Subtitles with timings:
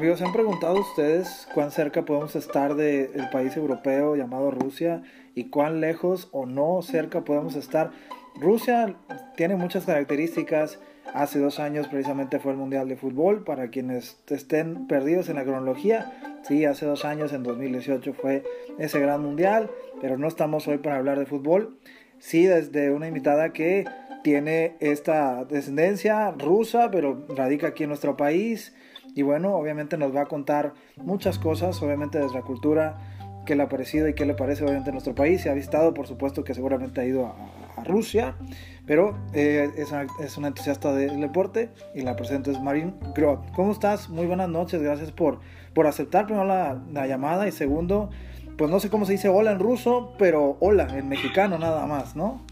[0.00, 5.02] ¿se han preguntado ustedes cuán cerca podemos estar del país europeo llamado Rusia
[5.34, 7.90] y cuán lejos o no cerca podemos estar?
[8.34, 8.96] Rusia
[9.36, 10.80] tiene muchas características.
[11.12, 13.44] Hace dos años precisamente fue el Mundial de Fútbol.
[13.44, 16.10] Para quienes estén perdidos en la cronología,
[16.48, 18.42] sí, hace dos años, en 2018, fue
[18.78, 19.70] ese gran Mundial,
[20.00, 21.76] pero no estamos hoy para hablar de fútbol.
[22.18, 23.84] Sí, desde una invitada que
[24.24, 28.74] tiene esta descendencia rusa, pero radica aquí en nuestro país.
[29.14, 32.98] Y bueno, obviamente nos va a contar muchas cosas, obviamente desde la cultura,
[33.44, 35.42] qué le ha parecido y qué le parece obviamente a nuestro país.
[35.42, 37.36] Se ha visitado, por supuesto que seguramente ha ido a,
[37.82, 38.34] Rusia,
[38.84, 43.40] pero eh, es, una, entusiasta del deporte y la presento es Marin Groth.
[43.56, 44.10] ¿Cómo estás?
[44.10, 45.40] Muy buenas noches, gracias por,
[45.72, 48.10] por aceptar primero la, la llamada y segundo,
[48.58, 52.16] pues no sé cómo se dice hola en ruso, pero hola en mexicano nada más.
[52.16, 52.42] No,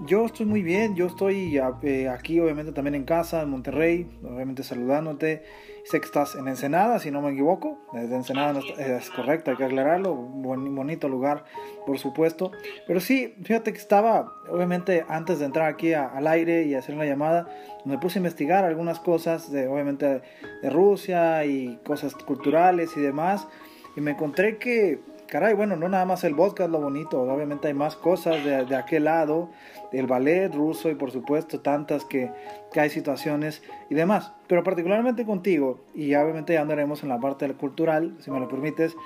[0.00, 0.94] Yo estoy muy bien.
[0.94, 4.08] Yo estoy eh, aquí, obviamente, también en casa, en Monterrey.
[4.22, 5.42] Obviamente, saludándote.
[5.84, 7.80] Sé que estás en Ensenada, si no me equivoco.
[7.92, 10.14] Desde Ensenada no está, es correcto, hay que aclararlo.
[10.14, 11.44] Buen, bonito lugar,
[11.84, 12.52] por supuesto.
[12.86, 16.94] Pero sí, fíjate que estaba, obviamente, antes de entrar aquí a, al aire y hacer
[16.94, 17.48] una llamada,
[17.84, 20.22] me puse a investigar algunas cosas, de, obviamente,
[20.62, 23.48] de Rusia y cosas culturales y demás.
[23.96, 27.68] Y me encontré que caray, bueno, no nada más el vodka es lo bonito, obviamente
[27.68, 29.50] hay más cosas de, de aquel lado,
[29.92, 32.30] el ballet ruso y por supuesto tantas que,
[32.72, 34.32] que, hay situaciones y demás.
[34.48, 38.96] Pero particularmente contigo, y obviamente ya andaremos en la parte cultural, si me lo permites,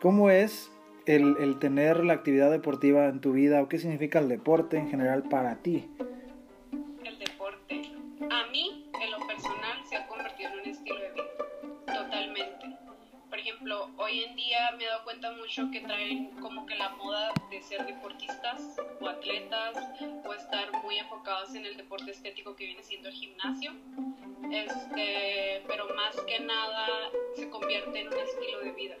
[0.00, 0.72] ¿cómo es
[1.04, 4.88] el, el tener la actividad deportiva en tu vida o qué significa el deporte en
[4.88, 5.88] general para ti?
[7.04, 7.82] El deporte,
[8.30, 8.85] a mí,
[14.06, 17.60] hoy en día me he dado cuenta mucho que traen como que la moda de
[17.60, 19.76] ser deportistas o atletas
[20.24, 23.72] o estar muy enfocados en el deporte estético que viene siendo el gimnasio.
[24.52, 26.86] Este, pero más que nada
[27.34, 28.94] se convierte en un estilo de vida.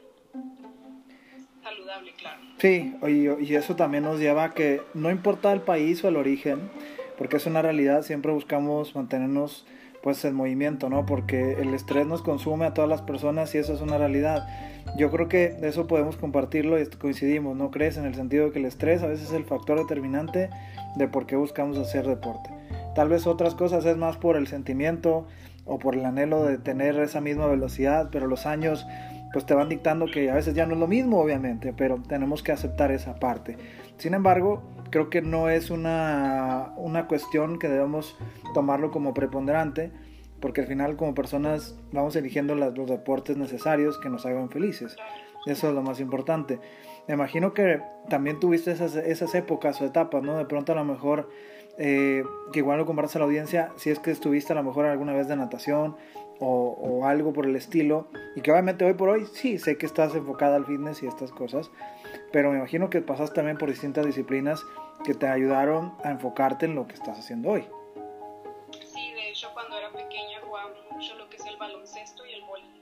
[1.62, 2.40] Saludable, claro.
[2.58, 6.16] Sí, y, y eso también nos lleva a que no importa el país o el
[6.16, 6.68] origen,
[7.16, 9.66] porque es una realidad, siempre buscamos mantenernos
[10.06, 11.04] pues el movimiento, ¿no?
[11.04, 14.46] Porque el estrés nos consume a todas las personas y eso es una realidad.
[14.96, 17.96] Yo creo que eso podemos compartirlo y coincidimos, ¿no crees?
[17.96, 20.48] En el sentido de que el estrés a veces es el factor determinante
[20.94, 22.50] de por qué buscamos hacer deporte.
[22.94, 25.26] Tal vez otras cosas es más por el sentimiento
[25.64, 28.86] o por el anhelo de tener esa misma velocidad, pero los años
[29.32, 32.44] pues te van dictando que a veces ya no es lo mismo, obviamente, pero tenemos
[32.44, 33.58] que aceptar esa parte.
[33.98, 38.16] Sin embargo, creo que no es una, una cuestión que debemos
[38.54, 39.92] tomarlo como preponderante,
[40.40, 44.96] porque al final como personas vamos eligiendo los deportes necesarios que nos hagan felices.
[45.46, 46.58] Eso es lo más importante.
[47.06, 50.36] Me imagino que también tuviste esas, esas épocas o etapas, ¿no?
[50.36, 51.30] De pronto a lo mejor,
[51.78, 54.86] eh, que igual lo compartas a la audiencia, si es que estuviste a lo mejor
[54.86, 55.96] alguna vez de natación
[56.40, 59.86] o, o, algo por el estilo, y que obviamente hoy por hoy sí sé que
[59.86, 61.70] estás enfocada al fitness y estas cosas,
[62.32, 64.64] pero me imagino que pasas también por distintas disciplinas
[65.04, 67.66] que te ayudaron a enfocarte en lo que estás haciendo hoy.
[68.84, 72.42] Sí, de hecho cuando era pequeña jugaba mucho lo que es el baloncesto y el
[72.42, 72.76] voleibol.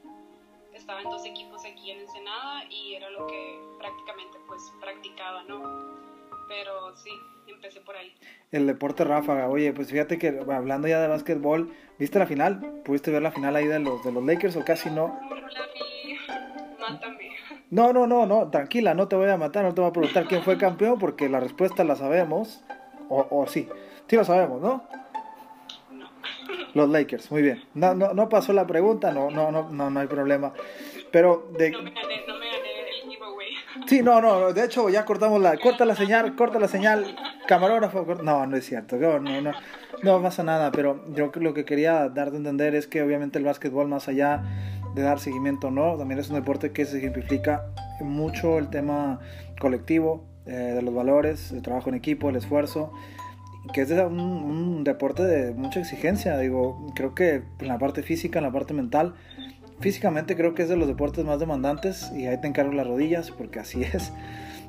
[0.72, 5.62] Estaba en dos equipos aquí en Ensenada y era lo que prácticamente pues practicaba, ¿no?
[6.48, 7.10] Pero sí,
[7.46, 8.14] empecé por ahí.
[8.52, 12.82] El deporte ráfaga, oye, pues fíjate que hablando ya de básquetbol, ¿viste la final?
[12.84, 15.18] ¿Pudiste ver la final ahí de los, de los Lakers o casi no?
[15.28, 16.16] No la vi,
[16.80, 17.23] mátame.
[17.70, 20.26] No, no, no, no, tranquila, no te voy a matar, no te voy a preguntar
[20.26, 22.62] quién fue campeón porque la respuesta la sabemos.
[23.08, 23.68] O, o sí,
[24.06, 24.84] sí lo sabemos, ¿no?
[25.90, 26.06] No.
[26.74, 27.62] Los Lakers, muy bien.
[27.74, 30.52] No, no, no pasó la pregunta, no, no, no, no, no hay problema.
[31.10, 31.70] Pero de...
[31.70, 33.48] No me gané, no me gané el giveaway.
[33.86, 38.04] Sí, no, no, de hecho ya cortamos la, corta la señal, corta la señal, camarógrafo,
[38.22, 38.96] no, no es cierto,
[40.02, 43.44] no, pasa nada, pero yo lo que quería darte a entender es que obviamente el
[43.44, 44.42] básquetbol más allá
[44.94, 47.66] de dar seguimiento no, también es un deporte que se ejemplifica
[48.00, 49.20] mucho el tema
[49.60, 52.92] colectivo, eh, de los valores, el trabajo en equipo, el esfuerzo,
[53.72, 58.40] que es un, un, deporte de mucha exigencia, digo, creo que en la parte física,
[58.40, 59.14] en la parte mental,
[59.80, 63.30] físicamente creo que es de los deportes más demandantes y ahí te encargo las rodillas
[63.30, 64.12] porque así es,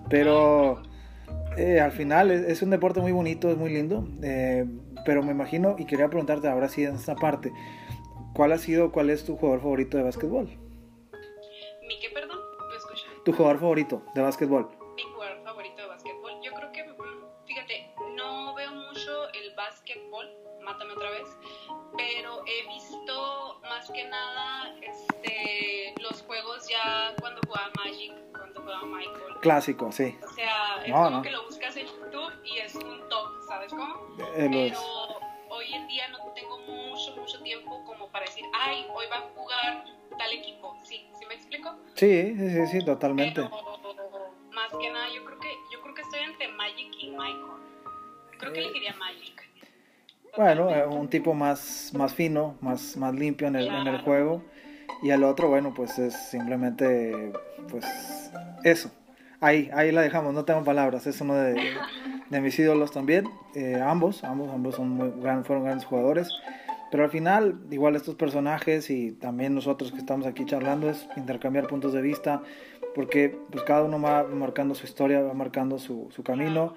[0.10, 0.82] pero
[1.58, 4.66] eh, al final es, es, un deporte muy bonito, es muy lindo, eh,
[5.06, 7.52] pero me imagino y quería preguntarte ahora sí en esta parte,
[8.36, 10.48] ¿Cuál ha sido, cuál es tu jugador favorito de básquetbol?
[11.88, 12.38] ¿Mi qué, perdón?
[12.38, 13.06] ¿Lo escuché?
[13.24, 14.70] ¿Tu jugador favorito de básquetbol?
[14.98, 16.32] Mi jugador favorito de básquetbol.
[16.44, 16.84] Yo creo que,
[17.46, 20.26] fíjate, no veo mucho el básquetbol,
[20.66, 21.30] mátame otra vez,
[21.96, 28.86] pero he visto más que nada este, los juegos ya cuando jugaba Magic, cuando jugaba
[28.86, 29.40] Michael.
[29.40, 30.14] Clásico, sí.
[30.22, 30.45] O sea,
[30.86, 31.22] es no, como no.
[31.22, 34.16] que lo buscas en YouTube y es un top, ¿sabes cómo?
[34.36, 34.80] Eh, pero
[35.50, 39.22] hoy en día no tengo mucho, mucho tiempo como para decir, ay, hoy va a
[39.36, 39.86] jugar
[40.18, 40.78] tal equipo.
[40.84, 41.08] ¿Sí?
[41.20, 41.76] ¿Sí me explico?
[41.96, 43.42] Sí, sí, sí, sí totalmente.
[43.42, 47.46] más que nada, yo creo que, yo creo que estoy entre Magic y Michael.
[48.38, 49.42] Creo que elegiría Magic.
[50.38, 54.44] Bueno, eh, un tipo más, más fino, más, más limpio en el, en el juego.
[55.02, 57.32] Y el otro, bueno, pues es simplemente,
[57.70, 58.32] pues,
[58.64, 58.92] eso.
[59.42, 61.08] Ahí, ahí la dejamos, no tengo palabras.
[61.08, 61.56] Es uno de,
[62.30, 63.28] de mis ídolos también.
[63.54, 66.30] Eh, ambos, ambos, ambos son muy gran, fueron grandes jugadores.
[66.92, 71.68] Pero al final, igual estos personajes y también nosotros que estamos aquí charlando es intercambiar
[71.68, 72.42] puntos de vista,
[72.94, 76.74] porque pues cada uno va marcando su historia, va marcando su, su camino.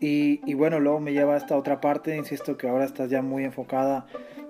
[0.00, 3.22] Y, y, bueno, luego me lleva a esta otra parte, insisto que ahora estás ya
[3.22, 4.06] muy enfocada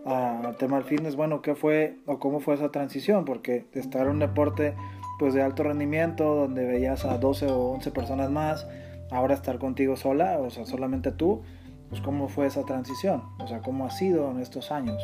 [0.06, 1.14] al tema del fitness.
[1.14, 3.26] Bueno, ¿qué fue o cómo fue esa transición?
[3.26, 4.75] Porque estar en un deporte
[5.22, 8.66] pues de alto rendimiento, donde veías a 12 o 11 personas más,
[9.12, 11.44] ahora estar contigo sola, o sea, solamente tú,
[11.90, 15.00] pues cómo fue esa transición, o sea, cómo ha sido en estos años.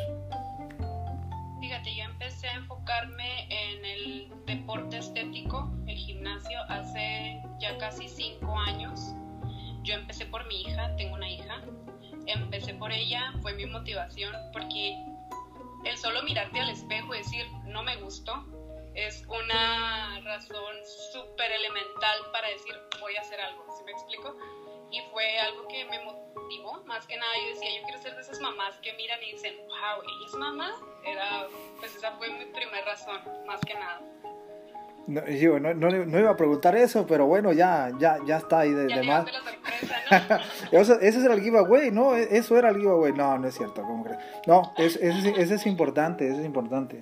[1.61, 8.59] Fíjate, yo empecé a enfocarme en el deporte estético, el gimnasio, hace ya casi cinco
[8.59, 9.13] años.
[9.83, 11.61] Yo empecé por mi hija, tengo una hija,
[12.25, 15.01] empecé por ella, fue mi motivación, porque
[15.85, 18.58] el solo mirarte al espejo y decir, no me gustó,
[19.07, 20.75] es una razón
[21.11, 24.35] súper elemental para decir, voy a hacer algo, ¿sí me explico?
[24.91, 28.21] y fue algo que me motivó, más que nada yo decía, yo quiero ser de
[28.21, 30.71] esas mamás que miran y dicen, wow, ella es mamá,
[31.05, 31.47] era,
[31.79, 34.01] pues esa fue mi primera razón, más que nada.
[35.07, 38.59] No, yo no, no, no, iba a preguntar eso, pero bueno, ya, ya, ya está
[38.59, 39.25] ahí de, ya de más.
[39.25, 40.39] La sorpresa,
[40.71, 40.79] ¿no?
[40.79, 42.15] eso, ese era el giveaway, ¿no?
[42.15, 43.13] E, Eso era el giveaway.
[43.13, 44.19] No, no es cierto, ¿cómo crees?
[44.45, 47.01] No, es, ese, ese es importante, ese es importante.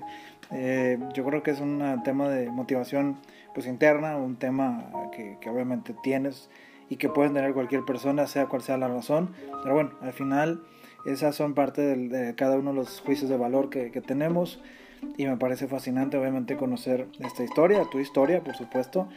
[0.52, 3.18] Eh, yo creo que es un tema de motivación
[3.54, 6.50] pues interna, un tema que, que obviamente tienes
[6.90, 9.34] y que pueden tener cualquier persona, sea cual sea la razón.
[9.64, 10.62] Pero bueno, al final
[11.06, 14.62] esas son parte de cada uno de los juicios de valor que, que, tenemos
[15.18, 19.08] y me parece fascinante obviamente conocer esta historia, tu historia por supuesto,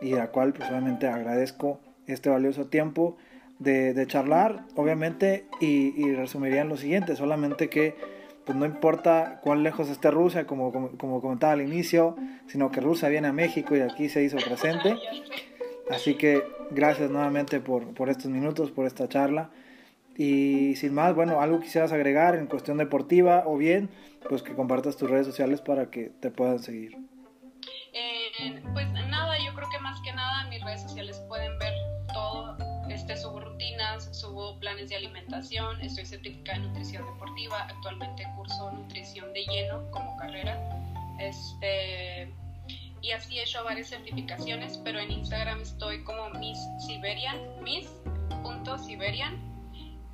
[0.00, 3.16] y la cual pues obviamente agradezco este valioso tiempo
[3.58, 7.94] de, de charlar, obviamente, y, y, resumiría en lo siguiente, solamente que
[8.50, 12.16] pues no importa cuán lejos esté Rusia, como, como, como comentaba al inicio,
[12.48, 14.96] sino que Rusia viene a México y aquí se hizo presente.
[15.88, 16.42] Así que
[16.72, 19.50] gracias nuevamente por, por, estos minutos, por esta charla.
[20.16, 23.88] Y sin más, bueno, algo quisieras agregar en cuestión deportiva o bien,
[24.28, 26.96] pues que compartas tus redes sociales para que te puedan seguir.
[33.80, 39.90] Rutinas, subo planes de alimentación, estoy certificada en nutrición deportiva, actualmente curso nutrición de lleno
[39.90, 40.58] como carrera.
[41.18, 42.32] Este,
[43.02, 49.38] y así he hecho varias certificaciones, pero en Instagram estoy como Miss Siberian, miss.siberian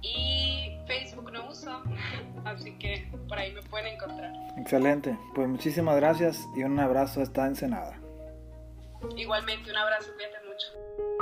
[0.02, 1.82] y Facebook no uso,
[2.44, 4.32] así que por ahí me pueden encontrar.
[4.56, 7.98] Excelente, pues muchísimas gracias y un abrazo hasta Ensenada.
[9.16, 11.15] Igualmente, un abrazo, cuídate mucho.